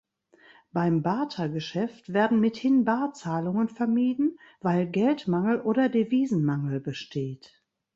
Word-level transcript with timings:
Beim 0.73 1.03
Barter-Geschäft 1.03 2.11
werden 2.11 2.39
mithin 2.39 2.85
Barzahlungen 2.85 3.69
vermieden, 3.69 4.39
weil 4.59 4.87
Geldmangel 4.87 5.61
oder 5.61 5.89
Devisenmangel 5.89 6.79
besteht. 6.79 7.61